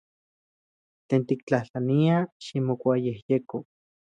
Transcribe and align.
Tlen 1.07 1.25
tiktlajtlania, 1.33 2.17
ximokuayejyeko. 2.47 3.63